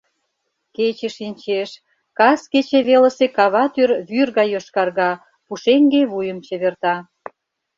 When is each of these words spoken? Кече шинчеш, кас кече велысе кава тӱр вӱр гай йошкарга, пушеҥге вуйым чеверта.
Кече 0.75 1.09
шинчеш, 1.17 1.69
кас 2.17 2.41
кече 2.51 2.79
велысе 2.87 3.25
кава 3.37 3.63
тӱр 3.73 3.89
вӱр 4.09 4.27
гай 4.37 4.47
йошкарга, 4.53 5.11
пушеҥге 5.45 6.01
вуйым 6.11 6.39
чеверта. 6.45 6.95